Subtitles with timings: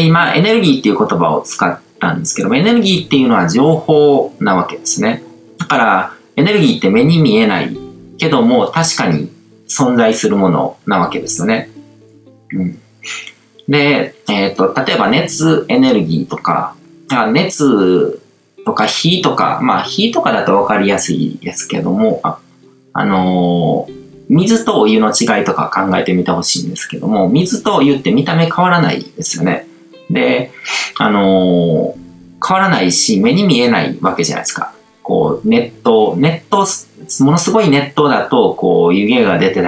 [0.00, 5.22] で、今、エネルギーっていう言葉を使ったんですけども、エネルギーっていうのは情報なわけですね。
[5.58, 7.76] だから、エネルギーって目に見えない
[8.18, 9.30] けども、確かに
[9.68, 11.70] 存在するものなわけですよね。
[12.52, 12.78] うん。
[13.68, 16.74] で、えっ、ー、と、例えば熱エネルギーとか、
[17.32, 18.20] 熱
[18.64, 22.38] とか火とか、まあ火とかだと分かりやすいですけども、あ、
[22.94, 29.66] あのー、水とお湯の違いとか考えてみてほしいんですけども、水とお湯って見た目変わらないですよね。
[30.10, 30.50] で、
[30.98, 34.72] あのー、変わらないし、目に見えないわけじゃないですか。
[35.02, 39.62] こう、熱湯、熱湯、ものすごい熱湯だと、こう、湯気が出て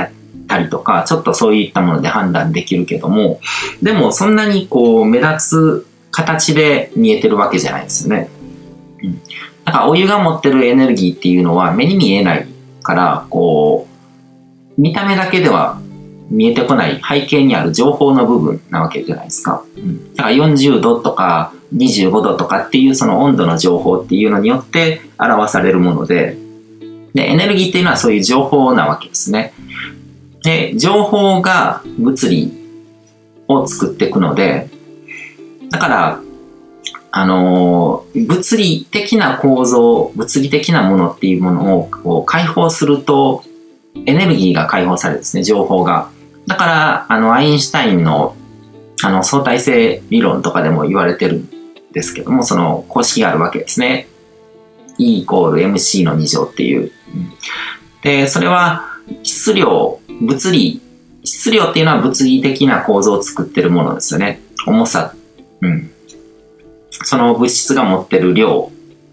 [0.48, 3.41] たりとか、ちょっとそういったもので判断できるけども、
[3.82, 8.29] でもそんなにこう、目立つ形で見えてるわけじゃないですよね。
[9.02, 9.20] うん。
[9.65, 12.46] だからお湯が持ってるエネルギーっていうのは目に見えない
[12.82, 15.80] から、こう、見た目だけでは
[16.33, 19.63] 見えてこない背景にある情報の部分なわけじゃないですか。
[19.77, 26.39] うん、だから40度とか25度とかっていうその温度の情報っていうのによって表されるもので、
[27.15, 29.52] で、エネルギーっていうのはそういう情報なわけですね。
[30.43, 32.52] で、情報が物理
[33.49, 34.71] を作っていくので、
[35.71, 36.21] だから、
[37.11, 43.45] あのー、物理的な構造、物理的なものっていうものをこう解放すると、
[44.07, 46.09] エネルギーが解放されるんですね、情報が。
[46.46, 48.37] だから、あの、アインシュタインの、
[49.02, 51.49] あの、相対性理論とかでも言われてるん
[51.93, 54.09] ですけども、その公式があるわけですね。
[54.99, 56.93] E イコール MC の2乗っていう。
[58.02, 58.84] で、それは
[59.23, 60.80] 質量、物理、
[61.24, 64.41] 質量っていうのは物理的な構造を作ってるものですよね。
[64.66, 65.15] 重さ。
[65.60, 65.91] うん。
[66.91, 68.71] その物質が持ってる量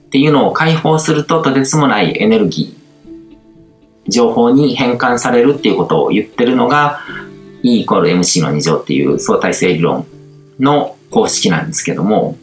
[0.08, 2.79] っていうのを解放するととてつもないエネルギー、
[4.10, 7.02] 情報に変換されるっていうことを言ってるのが
[7.64, 10.06] E イコール MC の2乗っていう相対性理論
[10.60, 12.38] の公式なんですけども、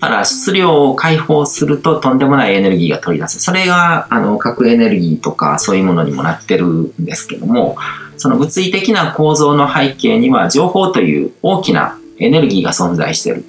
[0.00, 3.40] だから質量を解放するととんでもないエネルギーが取り出す。
[3.40, 7.76] それが、あの、核エネルギーとかそういうものにもなってるんですけども、
[8.16, 13.44] その物理的な構造の背景には情報という大きなエネルギーが存在してる。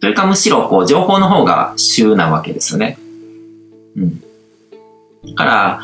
[0.00, 2.98] それかむしろ、こう、情報の方が主なわけですよね。
[3.96, 4.22] うん。
[5.24, 5.82] だから、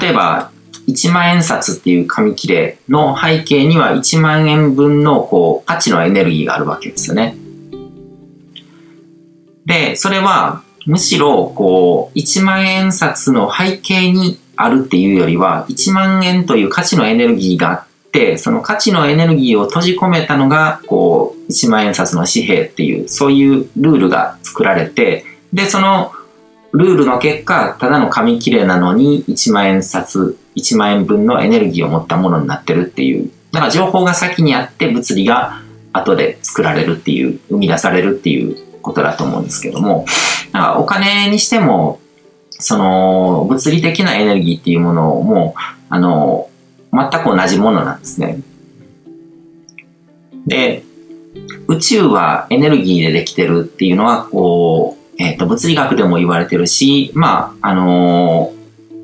[0.00, 0.50] 例えば、
[0.88, 7.36] 1万円札っていう紙切れの背景には1万円分のこう価値のエネルギーがあるわけですよね。
[9.66, 26.12] で、それは、むしろ、こう、1万円札の背景にあるっていうよりは、1万円という価値のエネルギーがあって、その価値のエネルギーを閉じ込めたのが、こう、1万円札の紙幣っていう、そういうルールが作られて、で、その
[26.72, 33.30] ルールの結果、ただの紙切れなのに1万円札、1万円分のエネルギーを持ったものになってるっていう。
[33.52, 35.62] だから情報が先にあって物理が
[35.92, 40.04] 後で作られるっていう、生み出されるっていうことだと思うんですけども、
[40.52, 42.00] だからお金にしても、
[42.50, 45.54] その、物理的なエネルギーっていうものも、
[45.88, 46.48] あの、
[46.92, 48.40] 全く同じものなんですね。
[50.46, 50.82] で、
[51.68, 58.52] 宇宙はエネルギーでできてるっていうのは、こう、えっ、ー、と、物理学でも言われてるし、まあ、あの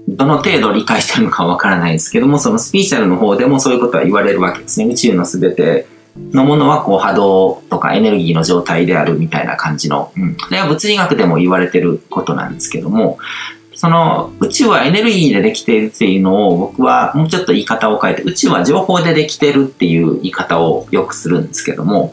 [0.09, 4.87] どの程度理解してるのかわからないですけども、そのスピーチャルの方でもそういうことは言われるわけですね。
[4.87, 5.87] 宇宙のすべて
[6.33, 10.37] のものはこう波動とかエネルギーの状態であるみたいな感じの、うん。
[10.39, 13.19] それは物理学でも言われてることなんですけども、
[13.75, 22.13] その宇宙はエネルギーでできているっていうのを僕はもうちょっと言い方を変えて、宇宙は情報でできてるっていう言い方をよくするんですけども、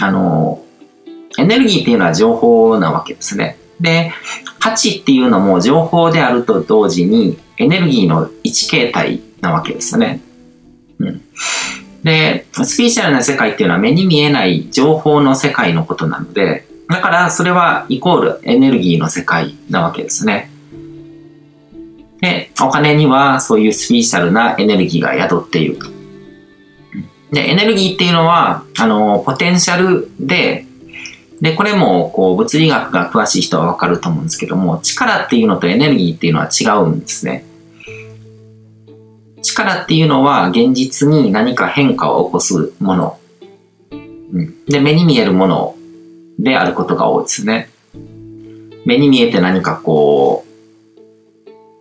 [0.00, 0.63] あの、
[1.38, 3.58] エネルギーっていうのは情報なわけですね。
[3.80, 4.12] で、
[4.60, 10.20] 価値っていうのも情報であると同時にエネルギーの一形態なわけですよね。
[10.98, 11.22] うん。
[12.02, 20.50] で、スピーチャルな世界っていうのは目に見えない情報の世界のことなので、だからそれはイコールエネルギーの世界なわけですね。
[22.20, 25.86] で、お金にはそういうスピーチャルなエネルギーが宿っていると。
[27.32, 30.66] で、エネルギーっていうのは、あの、ポテンシャルで、
[31.40, 37.44] で、これも、こう、物理学が詳しい人はわかると思うんですけども、力っていうのとエネルギーっていうのは違うんですね。
[39.42, 43.18] 力っていうのは現実に何か変化を起こすもの。
[43.92, 45.76] うん、で、目に見えるもの
[46.38, 47.68] であることが多いですね。
[48.86, 50.54] 目に見えて何かこう、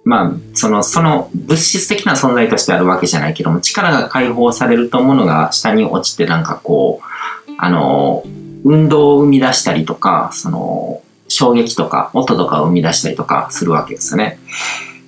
[0.06, 8.23] まあ、その、その物質的な存在としてあるわけじゃないけども、力が解放されるとものが下に落ちてなんかこう、あの、
[8.64, 14.40] 運動を生み出したりとか、その、衝撃とか音とかを生み出したりとかするわけですよね。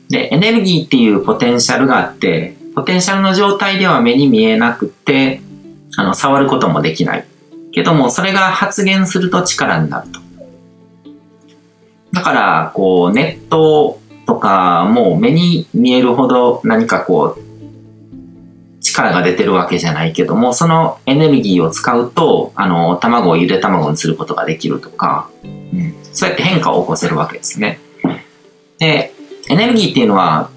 [0.09, 5.41] で、エネルギーっていうポテンシャルがあって、ポテンシャルの状態では目に見えなくて、
[5.97, 7.25] あの、触ることもできない。
[7.71, 10.19] けども、それが発現すると力になると。
[12.13, 17.44] だから、こう、ネットとかも目に見えるほど何かこう、
[18.85, 27.79] 力が出てるわけじゃないけども、そのエネルギーを使うと、あの、卵をゆで卵にすることができるとか、うん、そうやって変化を起こせるわけですね。
[28.77, 29.13] で、
[29.49, 30.49] エネルギーっていうのは、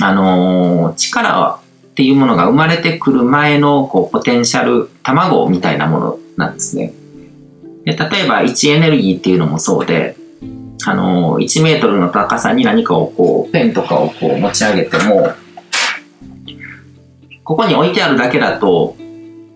[0.00, 6.92] あのー、力っていうものが生まれてくる前のこうポテンシャル、卵みたいなものなんですね。
[7.84, 10.16] で例えば位置エネルギーっていうのもそうで、
[10.86, 15.32] あのー、1メートルの高さに何かをこう、ペンとかをこう持ち上げても、
[17.50, 18.94] ここに置いてあるだけだと、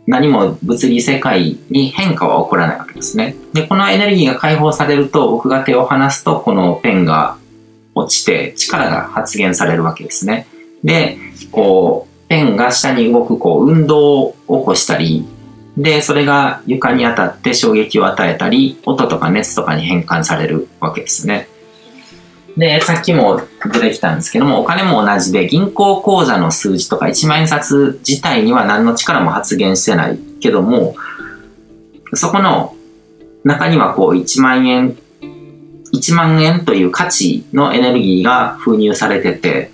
[0.09, 3.37] 何も物理世界に変化は起こらないわけですね。
[3.53, 7.37] で、このエネルギーが解放されると、僕が手を離すと、このペンが
[7.95, 10.49] 落ちて力が発現されるわけですね。
[10.83, 11.19] で、
[11.53, 15.25] こう、ペンが下に動く、こう、運動を起こしたり、
[15.77, 21.47] で、それが床に当たって衝撃を与えたり、音とか熱とかに変換されるわけですね。
[22.57, 23.41] で、さっきも
[23.73, 30.95] 出てきたんですけども、お金も同じで、銀行口座の数字とか1万円札自体には何の力も発現してないけども、
[32.15, 32.77] そこの
[33.43, 34.97] 中にはこう1万円、
[35.93, 39.73] 1万円という価値のエネルギーが封入されてて、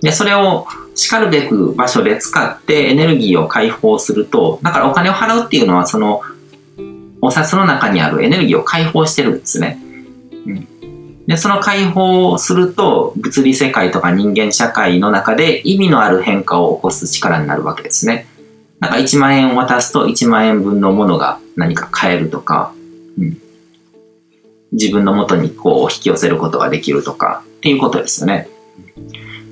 [0.00, 6.22] で、それを叱るべく場所で使ってエネルギーを解放すると、だからお金を払うっていうのはその
[7.20, 9.78] お札の中にあるエネルギーを解放してるんですね。
[10.46, 10.69] うん
[11.30, 18.26] で、その解放をすると、物理世界とか人間社会の中で意味のある変化を起こす力になるわけですね。
[18.80, 22.74] なんか1万円を渡すと1万円分のものが何か買えるとか、
[23.16, 23.38] うん、
[24.72, 28.48] 自分の元にこう引き寄せることができるとかっていうことですよね。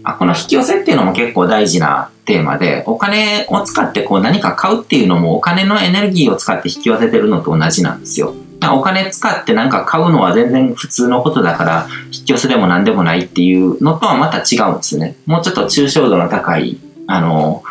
[0.03, 8.35] あこの引き寄せっていうのも結構大事なテーマで、お金を使ってこう何か買うっていうのもお金のエネルギーを使って引き寄せてるのと同じなんですよ。
[8.61, 15.17] お金使ってなんか買うのは全然普通のことだから、引き寄せでも何でもないっていうのとはまた違うんですね。
[15.27, 17.63] もうちょっと抽象度の高い、あの、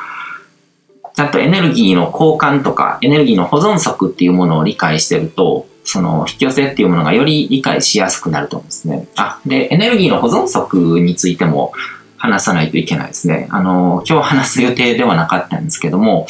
[1.14, 9.08] ちゃんとエネルギーの交換とか、エネルギーの保存則っていうものを理解してると、その引き寄せっていうものがより理解しやすくなると思うんですね。
[9.16, 11.72] あ、で、エネルギーの保存則についても
[12.18, 13.48] 話さないといけないですね。
[13.50, 16.28] あの、今日話す予定ではなかったんですけども、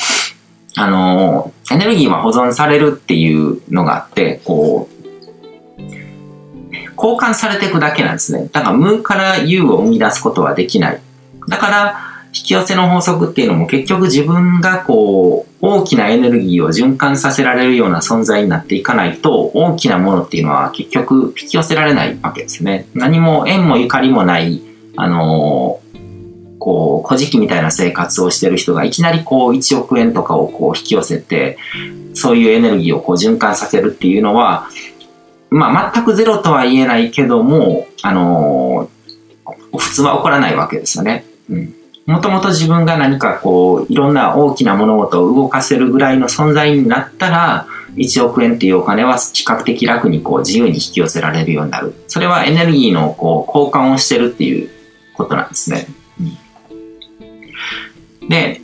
[0.75, 4.97] あの、エネルギーは保存されるっていうのがあって、こう、
[6.95, 8.49] 交換されていくだけなんですね。
[8.51, 11.01] だから無から有を生み出すことはできない。
[11.47, 11.99] だから、
[12.37, 22.87] 引き寄せの法則っていうのも結局自分がこう、大きなエネルギーを循環させられるような存在になっていかないと、大きなものっていうのは結局引き寄せられないわけですね。
[22.93, 24.61] 何も縁もゆかりもない、
[24.95, 25.79] あの
[26.67, 31.57] こう、古事記みたいな生活をしてる人がいきなりこう1億円とかをこう引き寄せて、
[32.13, 34.67] そういうエネルギーをこう循環させるっていうのは、
[35.49, 41.23] まあ全くゼロとは言えないけども、あのー、普通は起こらないわけですよね。
[41.49, 41.73] うん。
[42.05, 47.65] もともと自分が何かこう、いろんな大きな物事を動かせるぐらいの存在になったら、
[47.95, 51.93] 1億円っていうお金は比較的楽にこう自由に引き寄せられるようになる。
[52.09, 54.69] それはエネルギーのこう交換をしてるっていう
[55.13, 55.87] ことなんですね。
[56.19, 56.46] うん
[58.29, 58.61] で、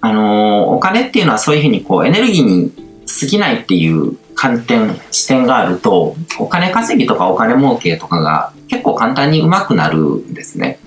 [0.00, 2.72] あのー、お金っていうのはそういうふうにこうエネルギーに
[3.20, 10.78] 過ぎないっていう観点、視点があると、お金稼ぎとかお金儲けとかが結構簡単にうまくなるんですね。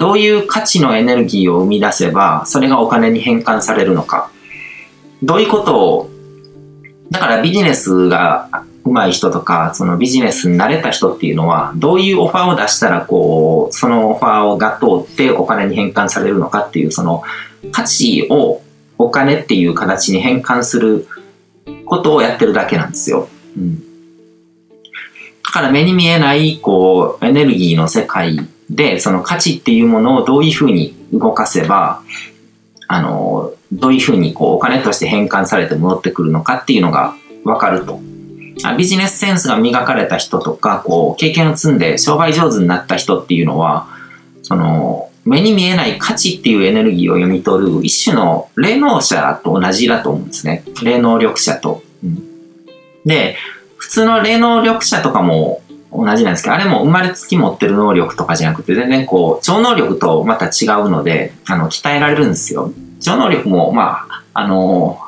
[0.00, 4.30] どういう価値のエネルギーを生み出せば、それがお金に変換されるのか。
[5.22, 6.10] どういうことを、
[7.10, 8.48] だからビジネスが
[8.84, 17.22] 上手い人とか、そのビジネスに慣れた人っていうのは、どういうオファーを出したら、こう、そのオファーをが通ってお金に変換されるのかっていう、その
[17.72, 18.62] 価値を
[18.98, 21.06] お金っていう形に変換する
[21.86, 23.28] ことをやってるだけなんですよ。
[23.56, 23.78] うん。
[23.78, 23.84] だ
[25.52, 28.38] から目に見えない、こう、エネルギーの世界
[28.68, 32.02] で、その価値っていうものをどういうふうに動かせば、
[32.86, 38.00] あの、どういうふうにこうお金として変換されて戻ってくるのかっていうのがわかると。
[38.76, 43.86] ビジネスセンスが磨かれた人とか、こう、経験を積んで商売上手になった人っていうのは、
[44.42, 50.64] その、目に見えない価値っていうエネルギーを読み取る一種の霊能者と同じだと思うんですね。
[50.82, 51.82] 霊能力者と。
[52.02, 52.22] うん、
[53.04, 53.36] で、
[53.76, 62.72] 普通の霊能力者とかも同じなんですけど、あれも生まれつき持ってる能力とかじゃなくて、全然こう、超能力とまた違うので、あの、鍛えられるんですよ。
[63.00, 64.98] 超能力も、まあ、あの、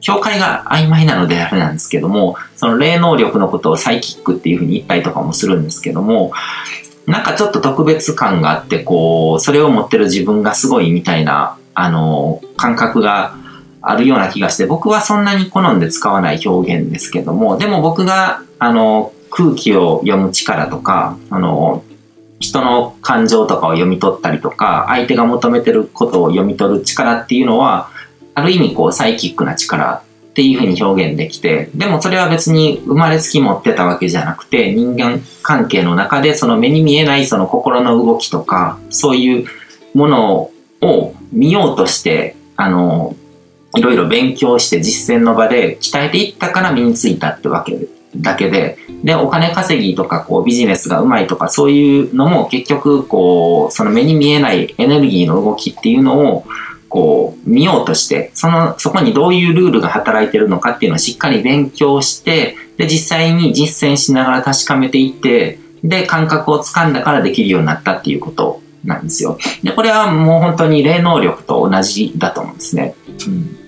[0.00, 6.32] 境界が曖昧なのであれなんですけども、その霊能力のことをサイキックっていうふうに言ったりとかもするんですけども、
[7.06, 13.34] なんかちょっと特別感があって、こう、それを持ってる自分がすごいみたいな、あの、感覚が
[13.80, 21.82] あるような気がして、僕はそんなに好んで使わない表現ですけども、でも僕が、あの、空気を読む力とか、あの、
[22.40, 27.90] 人の感情とかを読み取ったりとか、相手が求めてることを読み取る力っていうのは、
[28.38, 39.46] ある意味こうサイキックな力っていうふうに表現できて、でもそれは別に生まれつき持ってたわけじゃなくて、人間関係の中でその目に見えないその心の動きとか、そういう
[39.94, 43.16] ものを見ようとして、あの、
[43.76, 56.44] いろいろ勉強して実践の場で鍛えていったから身についたってわけだけで、で、お金稼ぎとか、こう、ビジネスがうまいとか、そういうのも結局、こう、その目に見えないエネルギーの動きっていうのを、
[56.88, 69.38] こう、見ようとして、その、そこにどういうルールが働いてるのかっていうのをしっかり勉強して、で、実際に実践しながら確かめていって、で、感覚をつかんだからできるようになったっていうことなんですよ。
[69.62, 72.94] で、これはもう本当に霊能力と同じだと思うんですね。
[73.26, 73.58] うん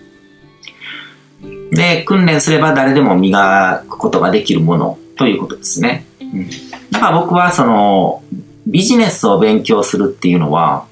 [1.70, 6.04] で、訓練すれば誰でも磨くことができるものということですね。
[6.20, 6.48] うん、
[6.90, 8.22] だから僕はその、
[8.66, 10.86] ビジネスを勉強するっていうのは、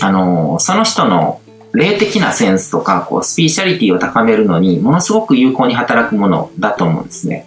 [0.00, 1.40] あの、その人の
[1.76, 7.46] 霊的なセンスとか、こう、スピーシャリティを高めるのに、ものすごく有効に働くものだと思うんですね。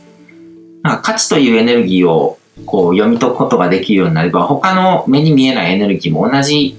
[0.84, 6.78] なんか価値というエネルギーをこう読み解くことができるようになれば、他の目に見えないエネルギーも同じ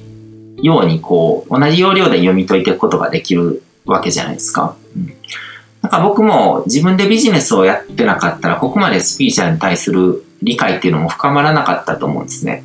[0.62, 4.76] ようにこう、同じ要領で読み解いていくことができるわけじゃないですか。
[4.97, 5.12] うん
[5.83, 12.64] なんか僕も自分でビジネスをやってなかったら、ここまでスピーチャーに対する理解っていうのも深まらなかったと思うんですね。